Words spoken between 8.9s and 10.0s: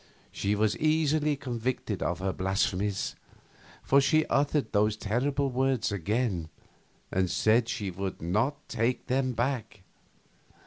them back.